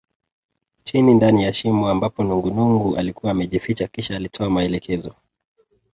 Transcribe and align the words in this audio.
Chini 0.83 1.13
ndani 1.13 1.43
ya 1.43 1.53
shimo 1.53 1.89
ambapo 1.89 2.23
nungunungu 2.23 2.97
alikuwa 2.97 3.31
amejificha 3.31 3.87
kisha 3.87 4.15
alitoa 4.15 4.49
maelekezo 4.49 5.15